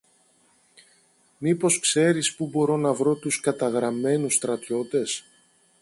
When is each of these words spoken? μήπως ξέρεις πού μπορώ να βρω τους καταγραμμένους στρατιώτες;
μήπως 1.37 1.79
ξέρεις 1.79 2.35
πού 2.35 2.47
μπορώ 2.47 2.77
να 2.77 2.93
βρω 2.93 3.15
τους 3.15 3.39
καταγραμμένους 3.39 4.33
στρατιώτες; 4.33 5.23